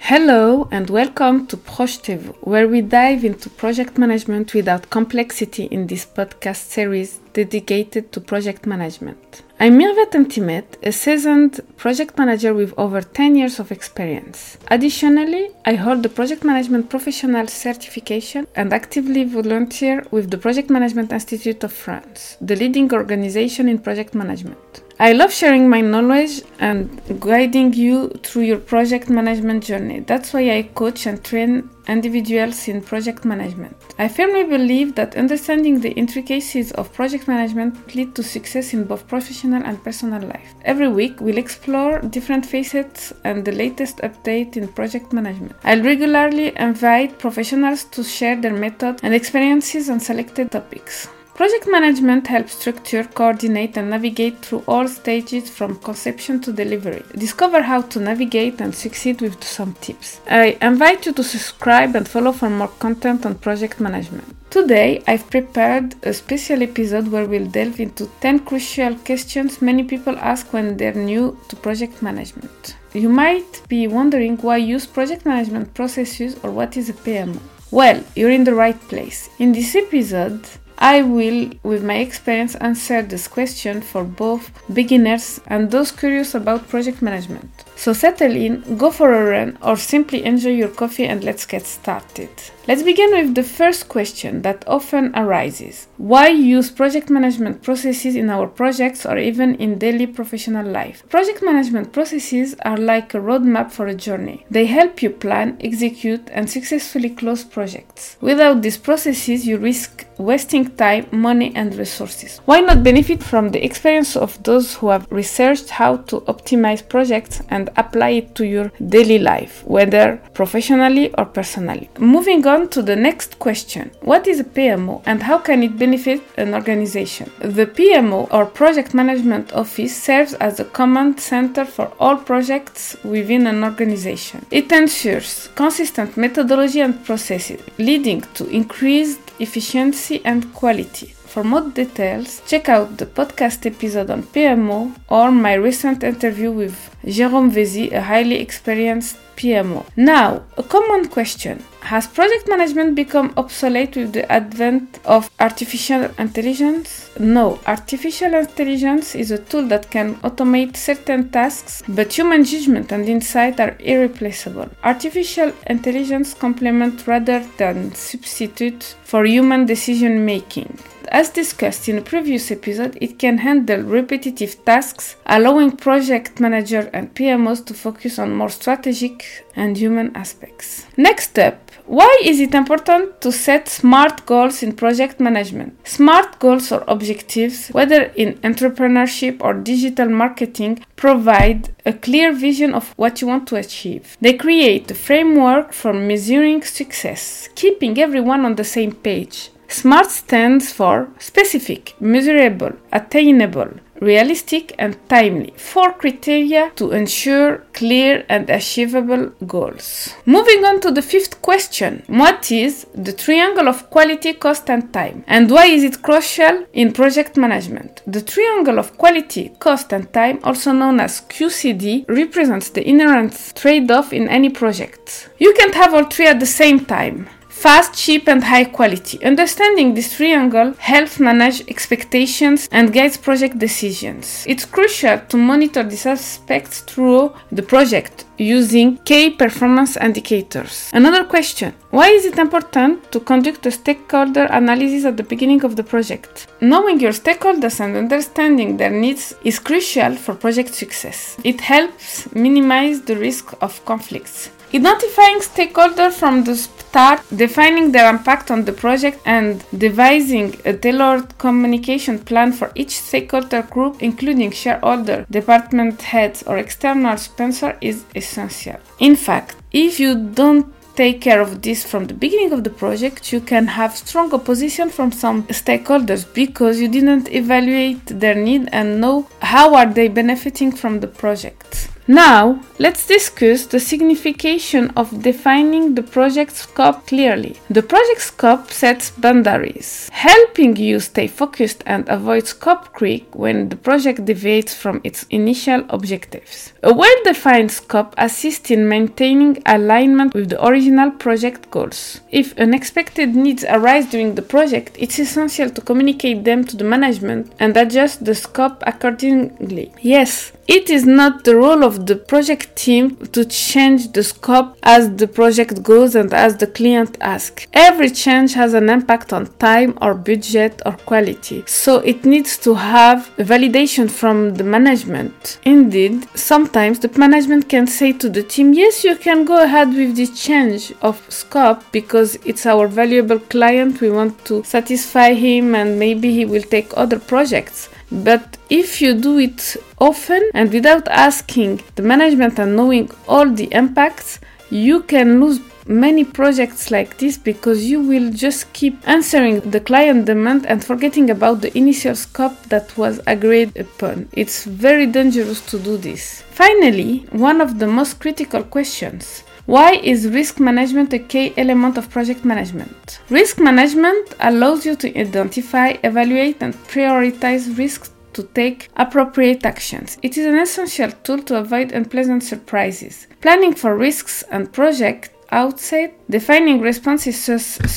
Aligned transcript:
Hello 0.00 0.68
and 0.70 0.90
welcome 0.90 1.46
to 1.46 1.56
Projetez-vous, 1.56 2.34
where 2.42 2.68
we 2.68 2.80
dive 2.82 3.24
into 3.24 3.48
project 3.48 3.98
management 3.98 4.52
without 4.54 4.90
complexity 4.90 5.64
in 5.64 5.86
this 5.86 6.04
podcast 6.04 6.68
series 6.68 7.18
dedicated 7.32 8.12
to 8.12 8.20
project 8.20 8.66
management. 8.66 9.42
I'm 9.58 9.78
Mirvet 9.78 10.12
Mtimet, 10.12 10.76
a 10.82 10.92
seasoned 10.92 11.62
project 11.78 12.18
manager 12.18 12.52
with 12.52 12.74
over 12.76 13.00
10 13.00 13.36
years 13.36 13.58
of 13.58 13.72
experience. 13.72 14.58
Additionally, 14.68 15.48
I 15.64 15.76
hold 15.76 16.02
the 16.02 16.10
Project 16.10 16.44
Management 16.44 16.90
Professional 16.90 17.46
certification 17.46 18.46
and 18.54 18.74
actively 18.74 19.24
volunteer 19.24 20.04
with 20.10 20.30
the 20.30 20.36
Project 20.36 20.68
Management 20.68 21.10
Institute 21.10 21.64
of 21.64 21.72
France, 21.72 22.36
the 22.42 22.54
leading 22.54 22.92
organization 22.92 23.66
in 23.66 23.78
project 23.78 24.14
management. 24.14 24.82
I 25.00 25.12
love 25.12 25.32
sharing 25.32 25.70
my 25.70 25.80
knowledge 25.80 26.42
and 26.58 27.00
guiding 27.18 27.72
you 27.72 28.08
through 28.22 28.42
your 28.42 28.58
project 28.58 29.08
management 29.08 29.64
journey. 29.64 30.00
That's 30.00 30.34
why 30.34 30.50
I 30.50 30.62
coach 30.74 31.06
and 31.06 31.24
train 31.24 31.70
individuals 31.88 32.68
in 32.68 32.80
project 32.80 33.24
management. 33.24 33.76
I 33.98 34.08
firmly 34.08 34.44
believe 34.44 34.94
that 34.94 35.16
understanding 35.16 35.80
the 35.80 35.92
intricacies 35.92 36.72
of 36.72 36.92
project 36.92 37.28
management 37.28 37.94
lead 37.94 38.14
to 38.16 38.22
success 38.22 38.74
in 38.74 38.84
both 38.84 39.06
professional 39.06 39.62
and 39.62 39.82
personal 39.82 40.22
life. 40.22 40.54
Every 40.64 40.88
week, 40.88 41.20
we'll 41.20 41.38
explore 41.38 42.00
different 42.00 42.44
facets 42.44 43.12
and 43.24 43.44
the 43.44 43.52
latest 43.52 43.98
update 43.98 44.56
in 44.56 44.68
project 44.68 45.12
management. 45.12 45.54
I'll 45.64 45.82
regularly 45.82 46.52
invite 46.56 47.18
professionals 47.18 47.84
to 47.84 48.02
share 48.02 48.36
their 48.40 48.54
method 48.54 49.00
and 49.02 49.14
experiences 49.14 49.88
on 49.90 50.00
selected 50.00 50.50
topics. 50.50 51.08
Project 51.36 51.68
management 51.68 52.26
helps 52.28 52.54
structure, 52.54 53.04
coordinate, 53.04 53.76
and 53.76 53.90
navigate 53.90 54.38
through 54.38 54.64
all 54.66 54.88
stages 54.88 55.50
from 55.50 55.76
conception 55.80 56.40
to 56.40 56.50
delivery. 56.50 57.02
Discover 57.14 57.60
how 57.60 57.82
to 57.82 58.00
navigate 58.00 58.62
and 58.62 58.74
succeed 58.74 59.20
with 59.20 59.44
some 59.44 59.74
tips. 59.74 60.18
I 60.30 60.56
invite 60.62 61.04
you 61.04 61.12
to 61.12 61.22
subscribe 61.22 61.94
and 61.94 62.08
follow 62.08 62.32
for 62.32 62.48
more 62.48 62.72
content 62.78 63.26
on 63.26 63.34
project 63.34 63.80
management. 63.80 64.34
Today, 64.48 65.02
I've 65.06 65.28
prepared 65.28 65.94
a 66.04 66.14
special 66.14 66.62
episode 66.62 67.08
where 67.08 67.26
we'll 67.26 67.50
delve 67.50 67.80
into 67.80 68.06
10 68.22 68.38
crucial 68.46 68.94
questions 68.94 69.60
many 69.60 69.84
people 69.84 70.16
ask 70.16 70.54
when 70.54 70.78
they're 70.78 70.94
new 70.94 71.38
to 71.50 71.56
project 71.56 72.00
management. 72.00 72.76
You 72.94 73.10
might 73.10 73.60
be 73.68 73.88
wondering 73.88 74.38
why 74.38 74.56
use 74.56 74.86
project 74.86 75.26
management 75.26 75.74
processes 75.74 76.38
or 76.42 76.50
what 76.50 76.78
is 76.78 76.88
a 76.88 76.94
PMO. 76.94 77.38
Well, 77.70 78.02
you're 78.14 78.30
in 78.30 78.44
the 78.44 78.54
right 78.54 78.80
place. 78.88 79.28
In 79.38 79.52
this 79.52 79.74
episode, 79.74 80.40
I 80.78 81.02
will, 81.02 81.50
with 81.62 81.84
my 81.84 81.96
experience, 81.96 82.54
answer 82.54 83.02
this 83.02 83.28
question 83.28 83.82
for 83.82 84.04
both 84.04 84.50
beginners 84.72 85.40
and 85.46 85.70
those 85.70 85.92
curious 85.92 86.34
about 86.34 86.68
project 86.68 87.02
management. 87.02 87.65
So 87.76 87.92
settle 87.92 88.34
in, 88.34 88.78
go 88.78 88.90
for 88.90 89.12
a 89.12 89.30
run, 89.30 89.58
or 89.62 89.76
simply 89.76 90.24
enjoy 90.24 90.50
your 90.50 90.70
coffee 90.70 91.04
and 91.04 91.22
let's 91.22 91.46
get 91.46 91.66
started. 91.66 92.30
Let's 92.68 92.82
begin 92.82 93.12
with 93.12 93.36
the 93.36 93.44
first 93.44 93.88
question 93.88 94.42
that 94.42 94.64
often 94.66 95.14
arises 95.14 95.86
Why 95.98 96.30
use 96.30 96.68
project 96.68 97.08
management 97.10 97.62
processes 97.62 98.16
in 98.16 98.28
our 98.28 98.48
projects 98.48 99.06
or 99.06 99.18
even 99.18 99.54
in 99.54 99.78
daily 99.78 100.08
professional 100.08 100.66
life? 100.66 101.08
Project 101.08 101.44
management 101.44 101.92
processes 101.92 102.56
are 102.64 102.76
like 102.76 103.14
a 103.14 103.18
roadmap 103.18 103.70
for 103.70 103.86
a 103.86 103.94
journey. 103.94 104.44
They 104.50 104.66
help 104.66 105.00
you 105.00 105.10
plan, 105.10 105.58
execute, 105.60 106.28
and 106.32 106.50
successfully 106.50 107.10
close 107.10 107.44
projects. 107.44 108.16
Without 108.20 108.62
these 108.62 108.78
processes, 108.78 109.46
you 109.46 109.58
risk 109.58 110.04
wasting 110.18 110.74
time, 110.76 111.06
money, 111.12 111.54
and 111.54 111.72
resources. 111.76 112.40
Why 112.46 112.60
not 112.60 112.82
benefit 112.82 113.22
from 113.22 113.50
the 113.50 113.64
experience 113.64 114.16
of 114.16 114.42
those 114.42 114.74
who 114.74 114.88
have 114.88 115.06
researched 115.10 115.70
how 115.70 115.98
to 116.08 116.20
optimize 116.22 116.86
projects 116.88 117.42
and 117.48 117.65
apply 117.76 118.10
it 118.20 118.34
to 118.34 118.44
your 118.44 118.72
daily 118.88 119.18
life, 119.18 119.62
whether 119.66 120.20
professionally 120.34 121.14
or 121.16 121.26
personally? 121.26 121.88
Moving 121.98 122.46
on 122.46 122.56
on 122.56 122.68
to 122.68 122.82
the 122.82 122.96
next 122.96 123.38
question 123.38 123.90
What 124.00 124.26
is 124.26 124.40
a 124.40 124.48
PMO 124.56 125.02
and 125.04 125.22
how 125.22 125.38
can 125.38 125.62
it 125.62 125.78
benefit 125.78 126.20
an 126.36 126.54
organization? 126.54 127.26
The 127.56 127.66
PMO 127.66 128.20
or 128.36 128.46
Project 128.46 128.94
Management 128.94 129.52
Office 129.52 129.94
serves 130.08 130.32
as 130.34 130.60
a 130.60 130.64
command 130.78 131.20
center 131.20 131.64
for 131.64 131.86
all 132.00 132.16
projects 132.16 132.96
within 133.04 133.46
an 133.46 133.62
organization. 133.70 134.38
It 134.50 134.72
ensures 134.72 135.48
consistent 135.54 136.16
methodology 136.16 136.80
and 136.80 136.94
processes, 137.04 137.60
leading 137.78 138.20
to 138.36 138.48
increased 138.60 139.24
efficiency 139.38 140.16
and 140.24 140.40
quality. 140.54 141.15
For 141.36 141.44
more 141.44 141.68
details, 141.68 142.40
check 142.46 142.70
out 142.70 142.96
the 142.96 143.04
podcast 143.04 143.66
episode 143.66 144.08
on 144.08 144.22
PMO 144.22 144.90
or 145.10 145.30
my 145.30 145.52
recent 145.52 146.02
interview 146.02 146.50
with 146.50 146.96
Jérôme 147.04 147.50
Vézy, 147.50 147.92
a 147.92 148.00
highly 148.00 148.36
experienced 148.36 149.18
PMO. 149.36 149.84
Now, 149.96 150.44
a 150.56 150.62
common 150.62 151.08
question 151.08 151.62
Has 151.82 152.06
project 152.08 152.48
management 152.48 152.96
become 152.96 153.34
obsolete 153.36 153.96
with 153.96 154.14
the 154.14 154.32
advent 154.32 154.98
of 155.04 155.30
artificial 155.38 156.10
intelligence? 156.18 157.10
No, 157.20 157.60
artificial 157.66 158.34
intelligence 158.34 159.14
is 159.14 159.30
a 159.30 159.38
tool 159.38 159.68
that 159.68 159.90
can 159.90 160.16
automate 160.16 160.76
certain 160.76 161.28
tasks, 161.28 161.82
but 161.86 162.12
human 162.12 162.44
judgment 162.44 162.90
and 162.92 163.08
insight 163.08 163.60
are 163.60 163.76
irreplaceable. 163.78 164.68
Artificial 164.82 165.52
intelligence 165.66 166.32
complement 166.32 167.06
rather 167.06 167.46
than 167.58 167.94
substitute 167.94 168.96
for 169.04 169.24
human 169.24 169.66
decision 169.66 170.24
making. 170.24 170.76
As 171.08 171.30
discussed 171.30 171.88
in 171.88 171.98
a 171.98 172.02
previous 172.02 172.50
episode, 172.50 172.98
it 173.00 173.18
can 173.18 173.38
handle 173.38 173.82
repetitive 173.82 174.64
tasks, 174.64 175.16
allowing 175.26 175.76
project 175.76 176.40
manager 176.40 176.90
and 176.92 177.14
PMOs 177.14 177.64
to 177.66 177.74
focus 177.74 178.18
on 178.18 178.34
more 178.34 178.48
strategic 178.48 179.44
and 179.54 179.76
human 179.76 180.14
aspects. 180.16 180.86
Next 180.96 181.30
step 181.30 181.66
why 181.86 182.20
is 182.24 182.40
it 182.40 182.52
important 182.52 183.20
to 183.20 183.30
set 183.30 183.68
SMART 183.68 184.26
goals 184.26 184.60
in 184.60 184.72
project 184.72 185.20
management? 185.20 185.86
SMART 185.86 186.40
goals 186.40 186.72
or 186.72 186.82
objectives, 186.88 187.68
whether 187.68 188.10
in 188.16 188.34
entrepreneurship 188.38 189.36
or 189.40 189.54
digital 189.54 190.08
marketing, 190.08 190.84
provide 190.96 191.68
a 191.86 191.92
clear 191.92 192.32
vision 192.32 192.74
of 192.74 192.92
what 192.96 193.20
you 193.20 193.28
want 193.28 193.46
to 193.48 193.56
achieve. 193.56 194.16
They 194.20 194.32
create 194.32 194.90
a 194.90 194.96
framework 194.96 195.72
for 195.72 195.92
measuring 195.92 196.62
success, 196.62 197.50
keeping 197.54 198.00
everyone 198.00 198.44
on 198.44 198.56
the 198.56 198.64
same 198.64 198.90
page. 198.90 199.50
SMART 199.68 200.10
stands 200.10 200.72
for 200.72 201.08
specific, 201.18 201.94
measurable, 202.00 202.72
attainable, 202.92 203.70
realistic, 204.00 204.74
and 204.78 204.96
timely. 205.08 205.52
Four 205.56 205.92
criteria 205.92 206.70
to 206.76 206.92
ensure 206.92 207.64
clear 207.72 208.24
and 208.28 208.48
achievable 208.50 209.32
goals. 209.46 210.14
Moving 210.24 210.64
on 210.64 210.80
to 210.80 210.90
the 210.90 211.02
fifth 211.02 211.42
question 211.42 212.02
What 212.06 212.50
is 212.50 212.86
the 212.94 213.12
triangle 213.12 213.68
of 213.68 213.90
quality, 213.90 214.32
cost, 214.34 214.70
and 214.70 214.92
time? 214.92 215.24
And 215.26 215.50
why 215.50 215.66
is 215.66 215.84
it 215.84 216.02
crucial 216.02 216.66
in 216.72 216.92
project 216.92 217.36
management? 217.36 218.02
The 218.06 218.22
triangle 218.22 218.78
of 218.78 218.96
quality, 218.98 219.50
cost, 219.58 219.92
and 219.92 220.12
time, 220.12 220.40
also 220.42 220.72
known 220.72 221.00
as 221.00 221.22
QCD, 221.22 222.06
represents 222.08 222.70
the 222.70 222.86
inherent 222.88 223.52
trade 223.54 223.90
off 223.90 224.12
in 224.12 224.28
any 224.28 224.50
project. 224.50 225.28
You 225.38 225.52
can't 225.54 225.74
have 225.74 225.94
all 225.94 226.04
three 226.04 226.26
at 226.26 226.40
the 226.40 226.46
same 226.46 226.84
time 226.84 227.28
fast, 227.66 227.94
cheap, 227.94 228.28
and 228.28 228.44
high 228.44 228.64
quality. 228.64 229.16
Understanding 229.24 229.92
this 229.92 230.16
triangle 230.16 230.72
helps 230.78 231.18
manage 231.18 231.68
expectations 231.68 232.68
and 232.70 232.92
guides 232.92 233.16
project 233.16 233.58
decisions. 233.58 234.44
It's 234.46 234.64
crucial 234.64 235.18
to 235.30 235.36
monitor 235.36 235.82
these 235.82 236.06
aspects 236.06 236.82
through 236.82 237.32
the 237.50 237.64
project 237.64 238.24
using 238.38 238.98
key 238.98 239.30
performance 239.30 239.96
indicators. 239.96 240.90
Another 240.92 241.24
question 241.24 241.74
Why 241.90 242.08
is 242.10 242.24
it 242.24 242.38
important 242.38 243.10
to 243.10 243.18
conduct 243.18 243.66
a 243.66 243.72
stakeholder 243.72 244.44
analysis 244.44 245.04
at 245.04 245.16
the 245.16 245.28
beginning 245.32 245.64
of 245.64 245.74
the 245.74 245.82
project? 245.82 246.46
Knowing 246.60 247.00
your 247.00 247.14
stakeholders 247.22 247.80
and 247.80 247.96
understanding 247.96 248.76
their 248.76 248.94
needs 249.04 249.34
is 249.42 249.58
crucial 249.58 250.14
for 250.14 250.34
project 250.34 250.72
success. 250.72 251.36
It 251.42 251.60
helps 251.62 252.32
minimize 252.32 253.02
the 253.02 253.16
risk 253.16 253.54
of 253.60 253.84
conflicts. 253.84 254.50
Identifying 254.76 255.38
stakeholders 255.40 256.12
from 256.12 256.44
the 256.44 256.54
start, 256.54 257.22
defining 257.34 257.92
their 257.92 258.10
impact 258.10 258.50
on 258.50 258.66
the 258.66 258.74
project, 258.74 259.18
and 259.24 259.64
devising 259.78 260.54
a 260.66 260.74
tailored 260.74 261.38
communication 261.38 262.18
plan 262.18 262.52
for 262.52 262.72
each 262.74 262.90
stakeholder 262.90 263.62
group, 263.62 264.02
including 264.02 264.50
shareholder, 264.50 265.24
department 265.30 266.02
heads, 266.02 266.42
or 266.42 266.58
external 266.58 267.16
sponsor, 267.16 267.78
is 267.80 268.04
essential. 268.14 268.76
In 268.98 269.16
fact, 269.16 269.56
if 269.72 269.98
you 269.98 270.14
don't 270.14 270.66
take 270.94 271.22
care 271.22 271.40
of 271.40 271.62
this 271.62 271.82
from 271.82 272.06
the 272.06 272.12
beginning 272.12 272.52
of 272.52 272.62
the 272.62 272.76
project, 272.84 273.32
you 273.32 273.40
can 273.40 273.66
have 273.68 273.96
strong 273.96 274.30
opposition 274.34 274.90
from 274.90 275.10
some 275.10 275.44
stakeholders 275.44 276.22
because 276.34 276.78
you 276.78 276.88
didn't 276.88 277.32
evaluate 277.32 278.04
their 278.04 278.34
need 278.34 278.68
and 278.72 279.00
know 279.00 279.26
how 279.40 279.74
are 279.74 279.86
they 279.86 280.08
benefiting 280.08 280.70
from 280.70 281.00
the 281.00 281.08
project. 281.08 281.88
Now, 282.08 282.60
let's 282.78 283.04
discuss 283.04 283.66
the 283.66 283.80
signification 283.80 284.90
of 284.90 285.22
defining 285.22 285.96
the 285.96 286.04
project 286.04 286.54
scope 286.54 287.08
clearly. 287.08 287.56
The 287.68 287.82
project 287.82 288.20
scope 288.20 288.70
sets 288.70 289.10
boundaries, 289.10 290.08
helping 290.12 290.76
you 290.76 291.00
stay 291.00 291.26
focused 291.26 291.82
and 291.84 292.08
avoid 292.08 292.46
scope 292.46 292.92
creep 292.92 293.34
when 293.34 293.70
the 293.70 293.76
project 293.76 294.24
deviates 294.24 294.72
from 294.72 295.00
its 295.02 295.26
initial 295.30 295.84
objectives. 295.88 296.72
A 296.84 296.94
well 296.94 297.16
defined 297.24 297.72
scope 297.72 298.14
assists 298.16 298.70
in 298.70 298.88
maintaining 298.88 299.60
alignment 299.66 300.32
with 300.32 300.50
the 300.50 300.64
original 300.64 301.10
project 301.10 301.72
goals. 301.72 302.20
If 302.30 302.56
unexpected 302.56 303.34
needs 303.34 303.64
arise 303.64 304.06
during 304.06 304.36
the 304.36 304.42
project, 304.42 304.94
it's 304.96 305.18
essential 305.18 305.70
to 305.70 305.80
communicate 305.80 306.44
them 306.44 306.64
to 306.66 306.76
the 306.76 306.84
management 306.84 307.52
and 307.58 307.76
adjust 307.76 308.24
the 308.24 308.36
scope 308.36 308.80
accordingly. 308.86 309.92
Yes, 310.00 310.52
it 310.68 310.90
is 310.90 311.06
not 311.06 311.44
the 311.44 311.54
role 311.54 311.84
of 311.84 312.06
the 312.06 312.16
project 312.16 312.74
team 312.74 313.16
to 313.28 313.44
change 313.44 314.12
the 314.12 314.22
scope 314.22 314.76
as 314.82 315.14
the 315.16 315.28
project 315.28 315.82
goes 315.82 316.14
and 316.16 316.32
as 316.34 316.56
the 316.56 316.66
client 316.66 317.16
asks. 317.20 317.66
Every 317.72 318.10
change 318.10 318.54
has 318.54 318.74
an 318.74 318.88
impact 318.88 319.32
on 319.32 319.46
time 319.58 319.96
or 320.02 320.14
budget 320.14 320.82
or 320.84 320.92
quality, 320.92 321.62
so 321.66 321.98
it 321.98 322.24
needs 322.24 322.58
to 322.58 322.74
have 322.74 323.30
a 323.38 323.44
validation 323.44 324.10
from 324.10 324.54
the 324.54 324.64
management. 324.64 325.58
Indeed, 325.64 326.26
sometimes 326.36 326.98
the 326.98 327.16
management 327.16 327.68
can 327.68 327.86
say 327.86 328.12
to 328.14 328.28
the 328.28 328.42
team, 328.42 328.72
Yes, 328.72 329.04
you 329.04 329.16
can 329.16 329.44
go 329.44 329.62
ahead 329.62 329.88
with 329.88 330.16
this 330.16 330.40
change 330.40 330.92
of 331.00 331.16
scope 331.28 331.82
because 331.92 332.36
it's 332.44 332.66
our 332.66 332.88
valuable 332.88 333.38
client, 333.38 334.00
we 334.00 334.10
want 334.10 334.44
to 334.46 334.64
satisfy 334.64 335.32
him, 335.32 335.74
and 335.74 335.98
maybe 335.98 336.32
he 336.32 336.44
will 336.44 336.62
take 336.62 336.90
other 336.96 337.18
projects. 337.18 337.88
But 338.10 338.56
if 338.70 339.02
you 339.02 339.14
do 339.14 339.38
it 339.38 339.76
often 339.98 340.50
and 340.54 340.72
without 340.72 341.08
asking 341.08 341.82
the 341.96 342.02
management 342.02 342.58
and 342.58 342.76
knowing 342.76 343.10
all 343.26 343.50
the 343.50 343.68
impacts, 343.72 344.40
you 344.70 345.02
can 345.02 345.40
lose 345.40 345.60
many 345.88 346.24
projects 346.24 346.90
like 346.90 347.18
this 347.18 347.38
because 347.38 347.84
you 347.84 348.00
will 348.00 348.32
just 348.32 348.72
keep 348.72 348.96
answering 349.08 349.60
the 349.60 349.80
client 349.80 350.24
demand 350.26 350.66
and 350.66 350.84
forgetting 350.84 351.30
about 351.30 351.60
the 351.60 351.76
initial 351.78 352.14
scope 352.14 352.60
that 352.64 352.96
was 352.96 353.20
agreed 353.26 353.76
upon. 353.76 354.28
It's 354.32 354.64
very 354.64 355.06
dangerous 355.06 355.60
to 355.70 355.78
do 355.78 355.96
this. 355.96 356.42
Finally, 356.50 357.26
one 357.30 357.60
of 357.60 357.78
the 357.78 357.86
most 357.86 358.18
critical 358.18 358.62
questions 358.64 359.44
why 359.66 359.94
is 359.94 360.28
risk 360.28 360.60
management 360.60 361.12
a 361.12 361.18
key 361.18 361.52
element 361.56 361.98
of 361.98 362.08
project 362.08 362.44
management? 362.44 363.20
Risk 363.30 363.58
management 363.58 364.34
allows 364.38 364.86
you 364.86 364.94
to 364.94 365.18
identify, 365.18 365.96
evaluate, 366.04 366.62
and 366.62 366.72
prioritize 366.86 367.76
risks 367.76 368.12
to 368.34 368.44
take 368.44 368.90
appropriate 368.96 369.66
actions. 369.66 370.18
It 370.22 370.38
is 370.38 370.46
an 370.46 370.56
essential 370.56 371.10
tool 371.24 371.42
to 371.44 371.58
avoid 371.58 371.90
unpleasant 371.90 372.44
surprises. 372.44 373.26
Planning 373.40 373.74
for 373.74 373.96
risks 373.96 374.44
and 374.52 374.72
project 374.72 375.30
outset, 375.56 376.12
defining 376.28 376.80
responses 376.80 377.36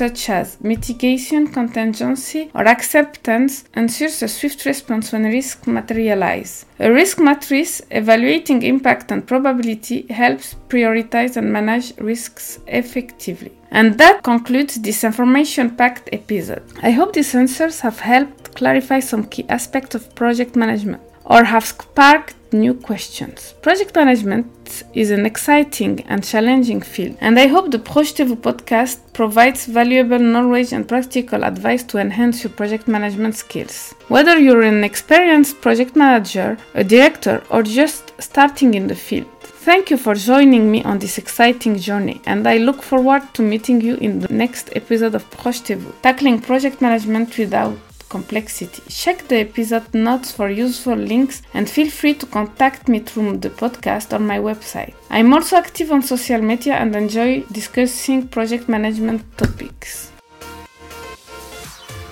such 0.00 0.28
as 0.28 0.60
mitigation, 0.60 1.48
contingency, 1.48 2.50
or 2.54 2.68
acceptance 2.68 3.64
ensures 3.74 4.22
a 4.22 4.28
swift 4.28 4.66
response 4.66 5.12
when 5.12 5.24
risks 5.24 5.66
materialize. 5.66 6.66
A 6.78 6.92
risk 6.92 7.18
matrix 7.18 7.80
evaluating 7.90 8.62
impact 8.62 9.10
and 9.10 9.26
probability 9.26 10.06
helps 10.10 10.54
prioritize 10.68 11.36
and 11.36 11.50
manage 11.50 11.96
risks 11.96 12.58
effectively. 12.66 13.52
And 13.70 13.96
that 13.98 14.22
concludes 14.22 14.74
this 14.76 15.02
information 15.02 15.76
packed 15.76 16.10
episode. 16.12 16.62
I 16.82 16.90
hope 16.90 17.14
these 17.14 17.34
answers 17.34 17.80
have 17.80 18.00
helped 18.00 18.54
clarify 18.54 19.00
some 19.00 19.24
key 19.24 19.46
aspects 19.48 19.94
of 19.94 20.14
project 20.14 20.56
management 20.56 21.02
or 21.24 21.44
have 21.44 21.64
sparked 21.64 22.34
new 22.52 22.74
questions. 22.74 23.54
Project 23.62 23.94
management 23.94 24.84
is 24.94 25.10
an 25.10 25.26
exciting 25.26 26.04
and 26.08 26.22
challenging 26.24 26.80
field, 26.80 27.16
and 27.20 27.38
I 27.38 27.46
hope 27.46 27.70
the 27.70 27.78
Projetez-vous 27.78 28.36
podcast 28.36 28.98
provides 29.12 29.66
valuable 29.66 30.18
knowledge 30.18 30.72
and 30.72 30.88
practical 30.88 31.44
advice 31.44 31.82
to 31.84 31.98
enhance 31.98 32.42
your 32.42 32.52
project 32.52 32.88
management 32.88 33.36
skills. 33.36 33.94
Whether 34.08 34.38
you're 34.38 34.62
an 34.62 34.84
experienced 34.84 35.60
project 35.60 35.96
manager, 35.96 36.58
a 36.74 36.84
director, 36.84 37.42
or 37.50 37.62
just 37.62 38.12
starting 38.20 38.74
in 38.74 38.86
the 38.86 38.94
field, 38.94 39.26
Thank 39.66 39.90
you 39.90 39.96
for 39.96 40.14
joining 40.14 40.70
me 40.70 40.84
on 40.84 41.00
this 41.00 41.18
exciting 41.18 41.76
journey, 41.76 42.20
and 42.24 42.46
I 42.46 42.58
look 42.58 42.84
forward 42.84 43.22
to 43.34 43.42
meeting 43.42 43.80
you 43.80 43.96
in 43.96 44.20
the 44.20 44.32
next 44.32 44.70
episode 44.76 45.16
of 45.16 45.28
Projetez-vous, 45.32 45.92
tackling 46.02 46.40
project 46.40 46.80
management 46.80 47.36
without 47.36 47.76
complexity. 48.08 48.82
Check 48.88 49.28
the 49.28 49.40
episode 49.40 49.92
notes 49.94 50.32
for 50.32 50.48
useful 50.50 50.96
links 50.96 51.42
and 51.54 51.68
feel 51.68 51.90
free 51.90 52.14
to 52.14 52.26
contact 52.26 52.88
me 52.88 53.00
through 53.00 53.38
the 53.38 53.50
podcast 53.50 54.12
or 54.12 54.18
my 54.18 54.38
website. 54.38 54.94
I'm 55.10 55.32
also 55.32 55.56
active 55.56 55.92
on 55.92 56.02
social 56.02 56.40
media 56.40 56.74
and 56.74 56.94
enjoy 56.94 57.42
discussing 57.52 58.28
project 58.28 58.68
management 58.68 59.22
topics. 59.36 60.15